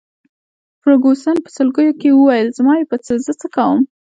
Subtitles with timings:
[0.81, 3.79] فرګوسن په سلګیو کي وویل: زما يې په څه، زه څه کوم.